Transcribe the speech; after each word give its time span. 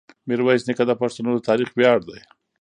میرویس 0.27 0.61
نیکه 0.67 0.83
د 0.87 0.91
پښتنو 1.01 1.29
د 1.35 1.39
تاریخ 1.49 1.69
ویاړ 1.73 1.99
دی. 2.07 2.19